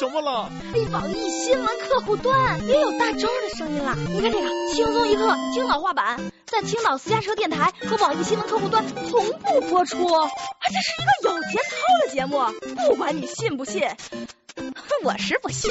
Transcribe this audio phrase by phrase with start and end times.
[0.00, 0.50] 什么了？
[0.92, 3.94] 网易新闻客户端也有大周的声音了。
[4.08, 9.98] 你看这个轻松一刻青岛话版，在青岛私家车电台和网易新闻客户端同步播出。
[9.98, 11.76] 这是一个有节操
[12.06, 12.40] 的节目，
[12.88, 13.82] 不管你信不信，
[15.04, 15.70] 我是不信。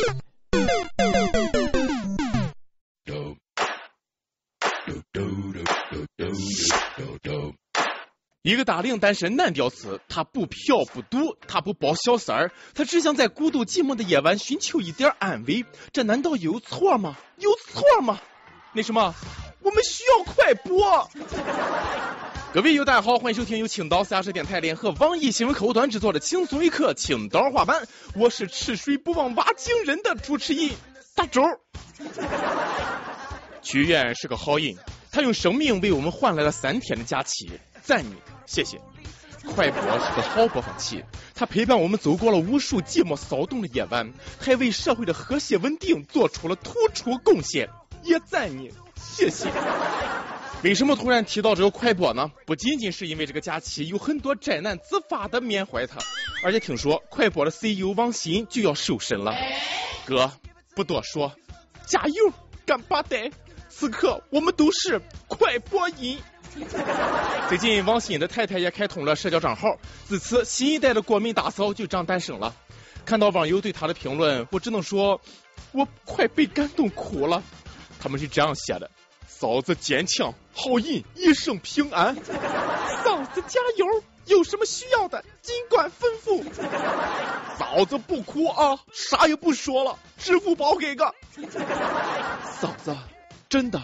[8.41, 15.65] 一个大龄单身男屌丝，他不嫖不赌，他不包小三儿，他只想在孤独寂寞的夜晚寻求一点安慰。
[15.91, 17.17] 这难道有错吗？
[17.35, 18.17] 有错吗？
[18.71, 19.13] 那什么，
[19.61, 21.09] 我们需要快播。
[22.53, 30.71] 各位友，大家好，欢迎收听由青岛私家车电台联合网易新闻客户端制作的轻松一刻青岛话版，我是吃水不忘挖井人的主持人
[31.13, 31.43] 大周。
[33.61, 34.77] 屈原是个好人，
[35.11, 37.51] 他用生命为我们换来了三天的假期。
[37.89, 38.13] 赞你，
[38.45, 38.79] 谢谢。
[39.55, 47.67] 快播是个好播放器，它陪伴我们走过了无数寂寞骚动的夜晚，还为社会的和谐稳定做出了突出贡献，
[48.03, 49.49] 也赞你，谢谢。
[50.61, 52.29] 为什么突然提到这个快播呢？
[52.45, 55.97] 不仅仅是因为这个假期有很多宅男自发的缅怀他，
[56.43, 59.33] 而且听说快播的 CEO 王鑫就要瘦身了。
[60.05, 60.31] 哥，
[60.75, 61.31] 不多说，
[61.87, 62.31] 加油，
[62.67, 63.31] 干巴呆！
[63.67, 66.19] 此刻我们都是快播音。
[67.49, 72.55] 最近，王鑫的太太也开通了社交账号，自此新一代的国民大嫂就这样诞生了。
[73.05, 75.19] 看到网友对她的评论，我只能说，
[75.71, 77.41] 我快被感动哭了。
[77.99, 78.91] 他们是这样写的：
[79.27, 82.15] 嫂子坚强，好人一生平安。
[83.03, 86.43] 嫂子加油，有什么需要的尽管吩咐。
[87.57, 91.15] 嫂子不哭啊，啥也不说了，支付宝给个。
[92.59, 92.95] 嫂子，
[93.49, 93.81] 真的。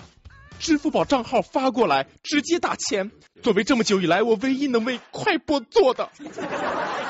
[0.59, 3.11] 支付宝账号发过来，直接打钱。
[3.43, 6.09] 作为这么久以来我唯一能为快播做的，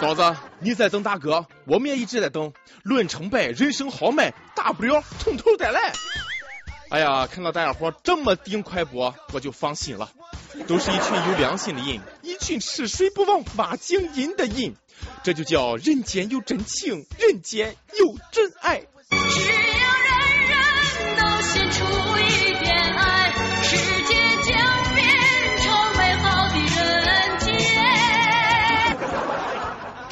[0.01, 2.51] 嫂子，你在等大哥，我们也一直在等。
[2.83, 5.93] 论成败，人生豪迈，大不了从头再来。
[6.89, 10.11] 哎呀，看到大家伙这么顶快播，我就放心了。
[10.67, 14.75] 都是一群有良心的人，一群吃水不忘挖井人的人，
[15.23, 18.83] 这就叫人间有真情，人间有真爱。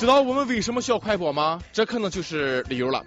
[0.04, 1.62] 知道我们为什么需要快播吗？
[1.72, 3.06] 这可能就是理由了。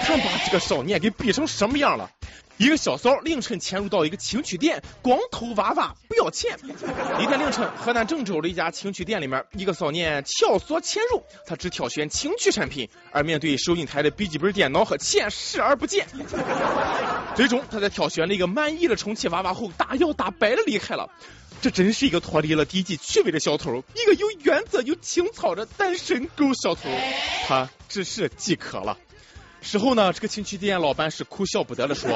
[0.00, 2.10] 看把这个少年给逼成什么样了！
[2.56, 6.58] 一个小骚凌晨潜入到一个情趣店，光偷娃娃不要钱。
[7.20, 16.06] 一天凌晨，河南郑州的一家情趣店里面，一个少年撬锁潜入，他只挑选情趣产品，而面对收银台的笔记本电脑和钱视而不见。
[17.34, 21.10] 最终，他在挑选了一个满意的充气娃娃后，大摇大摆的离开了。
[21.60, 26.88] 这真是一个脱离了低级趣味的小偷，一个有原则、有情操的单身狗小偷。
[27.46, 28.96] 他只是饥渴了。
[29.60, 32.08] 事后呢，这个情趣店老板是哭笑不得的说：“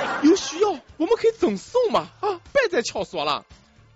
[0.22, 3.44] 有需要我们可以赠送嘛，啊，别再撬锁了。”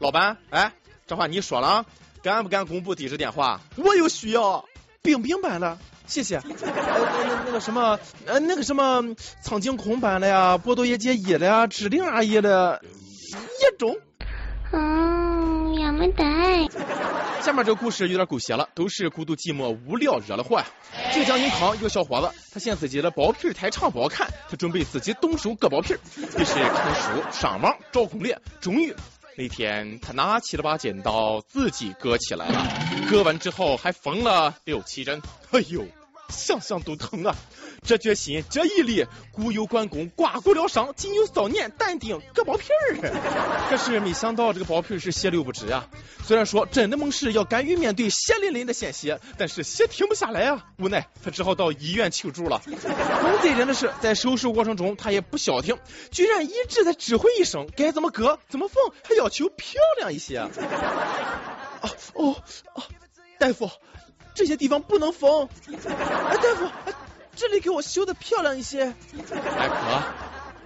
[0.00, 0.72] 老板，哎，
[1.06, 1.86] 这话你说了，
[2.22, 3.60] 敢不敢公布地址电话？
[3.76, 4.65] 我有需要，
[5.00, 5.78] 冰冰版的，
[6.09, 6.38] 谢谢。
[6.38, 12.82] 呃，那那个什么，呃，那个什么，苍井空版的呀，波多野结衣的呀，志玲阿姨的，
[13.62, 13.97] 也中。
[14.72, 16.24] 嗯，也没得。
[17.40, 20.62] 下面这个故事有点狗血了，都是孤独寂寞无聊惹的祸。
[21.12, 28.94] 浙江宁康一个小伙子，他嫌自己的包皮太长不好看，他准备自己动手割包皮，于是看书、上网找攻略，终于
[29.36, 32.66] 那天他拿起了把剪刀，自己割起来了。
[33.08, 35.86] 割完之后还缝了六七针，哎呦，
[36.28, 37.34] 想想都疼啊！
[37.83, 43.69] 这决心，这毅力，古有关公刮骨疗伤，今有少年淡定割包皮儿。
[43.71, 45.89] 可是没想到这个包皮是血流不止啊！
[46.25, 50.66] 虽然说真的猛士要敢于面对血淋淋的鲜血，但是血停不下来啊！
[50.78, 52.61] 无奈他只好到医院求助了。
[52.66, 55.78] 更贼人的是，在手术过程中他也不消停，
[56.10, 60.37] 居然一直在指挥医生该怎么割、怎么缝，还要求漂亮一些。
[60.39, 60.50] 啊
[62.15, 62.37] 哦
[62.75, 62.83] 啊！
[63.39, 63.71] 大夫，
[64.34, 65.48] 这些地方不能缝。
[65.69, 66.66] 哎，大夫。
[67.38, 68.82] 这里给我修的漂亮一些，
[69.56, 70.02] 哎哥，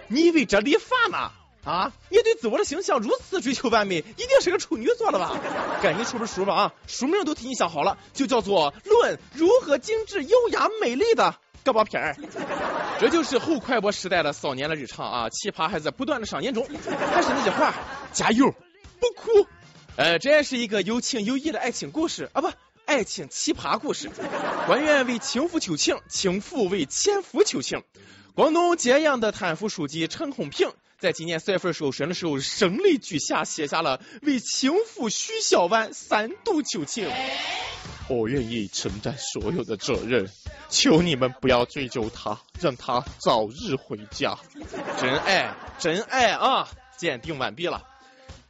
[0.08, 1.30] 你以为这理发呢？
[1.64, 5.38] 啊，你对自我的形象如此追求完美，一定是个处女座了吧？
[5.82, 12.16] 赶紧出本书吧啊，书名都替你想好了，就叫做《论如何精致优雅美丽的割包皮儿》。
[12.98, 16.66] 这就是后快播时代的少年的日常啊，奇葩还在不断的上演中。
[17.12, 17.74] 还是那句话，
[18.12, 18.50] 加油，
[18.98, 19.46] 不哭。
[19.94, 22.50] 呃，这也是一个有情有义的爱情故事啊，不。
[22.92, 24.10] 爱情奇葩故事，
[24.66, 27.82] 官员为情妇求情，情妇为前夫求情。
[28.34, 37.10] 广东揭阳的贪腐书记陈红平，在今年四月份受审的时候，声泪俱下，写下了为情妇徐小婉三度求情。
[38.10, 40.28] 我愿意承担所有的责任，
[40.68, 44.36] 求你们不要追究他，让他早日回家。
[45.00, 46.68] 真爱，真爱啊！
[46.98, 47.88] 鉴定完毕了。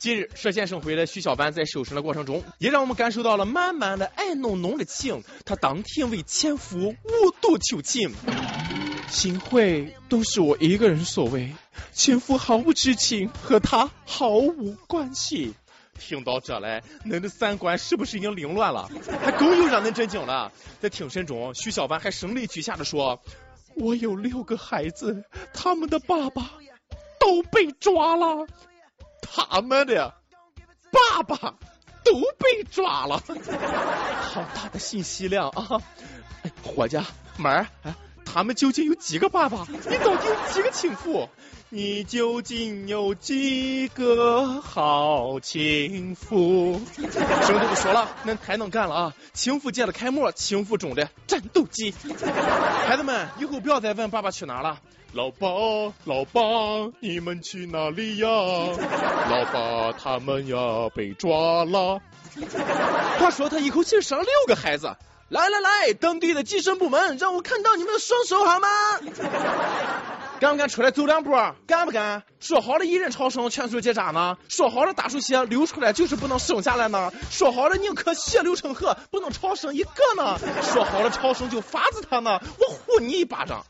[0.02, 5.22] 近日，涉县省回的徐小班在收审的过程中，也让我们感受到了满满的爱浓浓的情。
[5.44, 8.12] 他当庭为前夫五度求情，
[9.06, 11.54] 行贿都是我一个人所为，
[11.92, 15.54] 前夫毫不知情，和他毫无关系。
[16.00, 18.90] 听到这来，恁的三观是不是已经凌乱了？
[19.22, 20.50] 还更有让恁震惊了。
[20.80, 23.22] 在庭审中，徐小班还声泪俱下的说
[23.78, 25.22] ：“我有六个孩子，
[25.54, 26.50] 他们的爸爸
[27.20, 28.48] 都被抓了。”
[29.34, 30.14] 他们的
[30.90, 31.54] 爸爸
[32.04, 33.22] 都被抓了，
[34.34, 35.80] 好大的信息量啊！
[36.62, 36.98] 伙计，
[37.38, 37.66] 妹儿，
[38.24, 39.66] 他们究竟有几个爸爸？
[39.68, 41.28] 你到底有几个情妇？
[41.74, 46.78] 你究竟有几个好情妇？
[46.96, 49.14] 什么都不说了，恁太能干了啊！
[49.32, 51.94] 情妇界的开幕，情妇中的战斗机。
[52.86, 54.80] 孩子们，以后不要再问爸爸去哪了。
[55.14, 55.46] 老爸，
[56.04, 56.40] 老爸，
[57.00, 58.28] 你们去哪里呀？
[59.28, 60.56] 老爸，他们呀
[60.94, 62.00] 被抓了。
[63.18, 64.96] 话说他一口气生了六个孩子。
[65.28, 68.68] 来来来，当地的计生部门，让我看到你们的双手好吗？
[70.40, 71.30] 敢不敢出来走两步？
[71.66, 72.22] 敢不敢？
[72.40, 74.38] 说好了一人超生，全数结扎呢？
[74.48, 77.12] 说好了大出血流出来就是不能生下来呢？
[77.30, 80.38] 说好了宁可血流成河，不能超生一个呢？
[80.62, 82.40] 说好了超生就罚死他呢？
[82.58, 83.64] 我呼你一巴掌！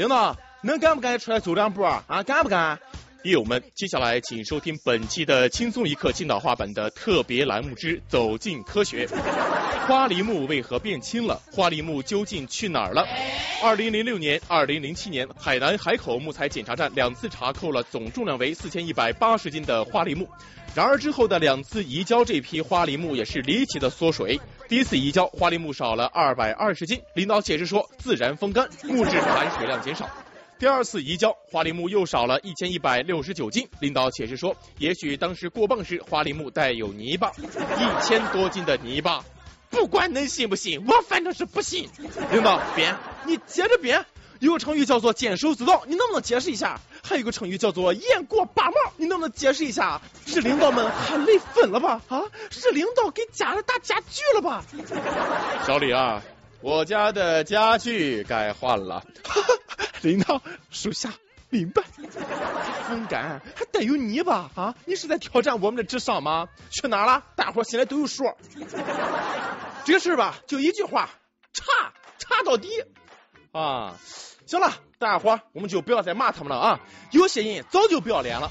[0.00, 2.02] 领导，能干不干出来走两步啊？
[2.26, 2.78] 敢不敢？
[3.22, 9.06] 益友们，接下来请收听本期的轻松一刻青岛话版的特别栏目之《走进科学》。
[9.86, 11.38] 花梨木为何变轻了？
[11.52, 13.06] 花梨木究竟去哪儿了？
[13.62, 20.26] 二零零六年、二零零七年，海南海口木材检查站两次查扣了总重量为四千一百八十斤的花梨木。
[20.74, 24.40] 然而之后的两次移交，这批花梨木也是离奇的缩水。
[24.66, 30.08] 第一次移交，花梨木少了二百二十斤，领导解释说自然风干，木质含水量减少。
[30.60, 39.24] 第二次移交，花梨木又少了一千一百六十九斤，领导解释说，也许当时过磅时花梨木带有泥巴，一千多斤的泥巴。
[39.70, 41.88] 不管恁信不信，我反正是不信。
[42.30, 44.04] 领导编，你接着编。
[44.38, 46.78] 有个成语叫做坚守自道，你能不能解释一下？
[47.02, 50.02] 还有个成语叫做雁过拔毛，你能不能解释一下？
[50.26, 52.02] 是领导们喊累分了吧？
[52.08, 54.62] 啊，是领导给家里打家具了吧？
[55.66, 56.22] 小李啊，
[56.60, 59.02] 我家的家具该换了。
[60.02, 61.12] 领导，属下
[61.48, 61.82] 明白。
[62.88, 64.74] 风干还带有泥巴啊？
[64.84, 66.48] 你是在挑战我们的智商吗？
[66.70, 67.24] 去哪了？
[67.36, 68.24] 大伙心里都有数。
[69.84, 71.08] 这个事吧，就一句话，
[71.52, 71.64] 查
[72.18, 72.68] 查到底
[73.52, 73.94] 啊！
[74.46, 76.80] 行了，大伙我们就不要再骂他们了啊！
[77.12, 78.50] 有些人早就不要脸了。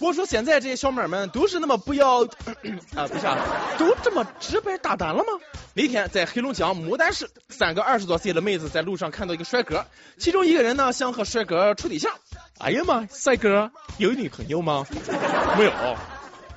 [0.00, 2.22] 我说现在这些小妹们都是那么不要
[2.94, 3.36] 啊，不是，啊，
[3.78, 5.40] 都这么直白大胆了吗？
[5.78, 9.86] 那天在黑龙江牡丹市，三个二十多岁的妹子在路上看到一个帅哥，
[10.18, 12.12] 其中一个人呢想和帅哥处对象。
[12.58, 14.84] 哎呀妈，帅哥有女朋友吗？
[15.56, 15.72] 没有。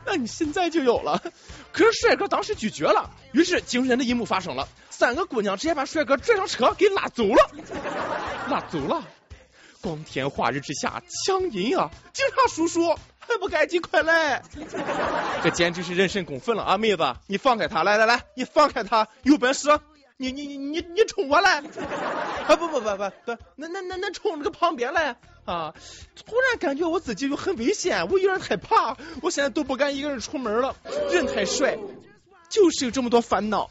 [0.07, 1.21] 那你现在就有了。
[1.71, 7.51] 可是帅哥当时拒绝了，于是惊人的一幕发生了，三个姑娘直接把帅哥拽上车给拉走了，
[8.49, 9.07] 拉走了。
[9.81, 11.91] 光天化日之下，强阴啊！
[12.11, 14.41] 警察叔叔还不赶紧快来！
[15.43, 16.77] 这简直是人神共愤了啊！
[16.77, 19.69] 妹子，你放开他，来来来，你放开他，有本事
[20.17, 21.59] 你你你你你冲我来！
[22.47, 25.15] 啊不不不不不，那那那那冲那个旁边来
[25.45, 25.73] 啊！
[26.25, 30.75] 突然感觉我自己就很危险，我有点害怕，我现在都不敢一个人出门了。
[31.11, 31.77] 人太帅，
[32.49, 33.69] 就是有这么多烦恼。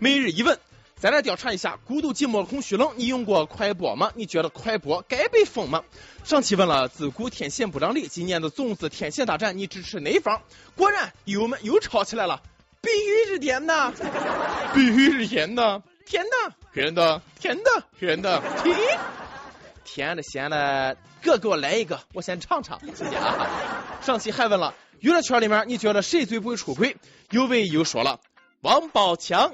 [0.00, 0.58] 每日一问。
[1.00, 4.10] 再来调查一下，孤独寂寞空虚冷，你用过快播吗？
[4.16, 5.84] 你觉得快播该被封吗？
[6.24, 10.42] 上期问了自古天线不长立，今年的粽子天线大战，你支持哪方？
[10.74, 12.42] 果然友们又吵起来了，
[12.80, 13.92] 必须是甜的，
[14.74, 18.76] 必须是甜的，甜的，甜的，甜的，甜的，甜，
[19.84, 23.46] 甜的咸的，各给我来一个，我先尝尝，谢谢啊。
[24.02, 26.96] 上期还问了娱乐圈里面，你觉得谁最不会出轨？
[27.30, 28.18] 有位又说了
[28.62, 29.52] 王宝强。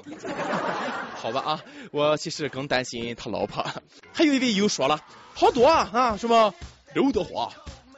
[1.25, 3.65] 好吧啊，我其实更担心他老婆。
[4.13, 5.03] 还有一位又说了
[5.33, 6.53] 好多啊啊，什么
[6.93, 7.51] 刘德华、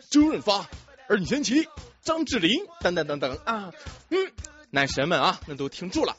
[0.10, 0.66] 周润发、
[1.10, 1.68] 任贤齐、
[2.02, 3.74] 张智霖等等等等啊。
[4.12, 4.32] 嗯，
[4.70, 6.16] 男神们啊，那都听住了。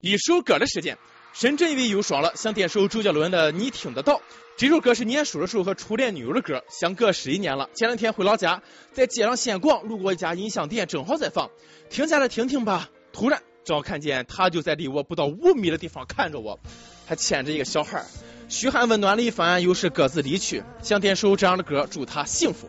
[0.00, 0.98] 一首歌的时间，
[1.32, 4.14] 深圳一位又说了，想点首周杰伦的《你听得到》。
[4.56, 7.70] 这首歌是念书的时候和初恋女友的歌，相隔十一年了。
[7.76, 11.50] 前两天回老家，在街上闲逛，路过一家音响店，正好在放，
[11.88, 12.90] 停下来听听吧。
[13.12, 13.40] 突然。
[13.70, 16.58] 刚看见他就在离我不到五米的地方看着我，
[17.06, 18.06] 还牵着一个小孩儿
[18.48, 20.64] 嘘寒问暖了一番，又是各自离去。
[20.82, 22.66] 想点首这样的歌，祝他幸福。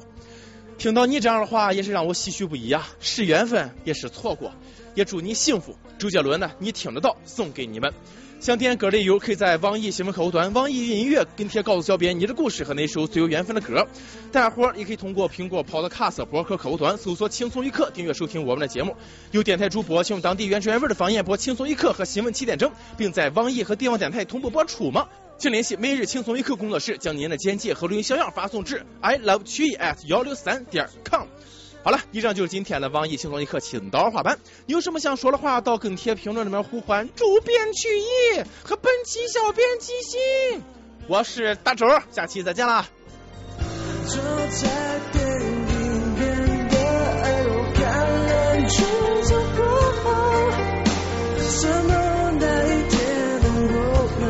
[0.78, 2.88] 听到你这样的话，也是让我唏嘘不已啊！
[3.00, 4.54] 是缘分，也是错过，
[4.94, 5.76] 也祝你幸福。
[6.02, 7.94] 周杰伦呢，你听得到，送给你们。
[8.40, 13.86] 想点歌的友可以在网易新闻客户端、网易云音乐跟帖告诉小编你的故事和那首最有缘分的歌。
[14.32, 18.96] 大家伙儿也可以通过苹果 Podcast 博客客户端搜索“轻松一刻”订阅收听我们的节目。
[19.30, 25.08] 有电台主播请用当地原汁原味的方言播《轻松一刻》和新闻七点整，并在网易和地方电台同步播出吗？
[25.38, 31.28] 请联系每日轻松一刻工作室，将您的简介和录音小样发送至 i love 曲艺 at 幺六三点 com。
[31.84, 34.38] 好了，以上就是今天的网易轻松一刻青岛话版。
[34.68, 40.62] 你有什么想说的话，到跟帖评论里面呼唤主编曲艺和本期小编即兴。
[41.08, 42.86] 我是大周，下期再见啦。
[44.06, 46.78] 坐在电影院的
[47.24, 47.82] 二楼看
[48.28, 48.86] 人群
[49.24, 49.66] 走过
[50.04, 50.06] 后，
[51.50, 51.92] 怎么
[52.40, 53.00] 那一天
[53.42, 53.76] 的我
[54.20, 54.22] 们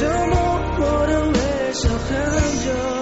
[0.00, 0.34] 都默
[0.76, 1.38] 默的微
[1.72, 2.08] 笑很
[2.64, 2.99] 久？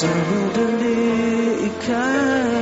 [0.00, 2.53] 舍不得离开。